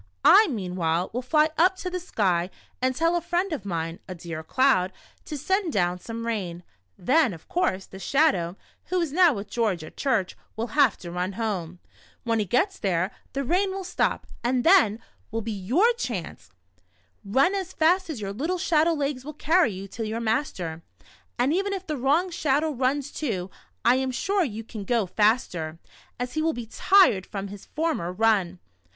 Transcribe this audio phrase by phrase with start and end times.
[0.25, 2.49] I, meanwhile, will fly up to the sky
[2.81, 4.91] and tell a friend of mine, a dear cloud,
[5.25, 6.63] to send down some rain.
[6.97, 11.11] Then, of course, the Shadow, who is now with George at church, will have to
[11.11, 11.77] run home.
[12.23, 16.49] When he gets there, the rain will stop, and then will be your chance.
[17.23, 20.81] Run as fast as your little shadow legs will carry you to your master,
[21.37, 23.51] and even if the wrong Shadow runs too,
[23.85, 25.77] I am sure you can go faster,
[26.19, 28.57] as he will be tired from his former run."